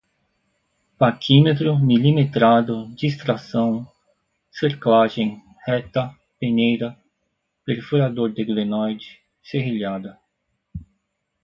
[0.97, 3.87] paquímetro, milimetrado, distração,
[4.51, 6.97] cerclagem, reta, peneira,
[7.67, 10.17] perfurador de glenoide, serrilhada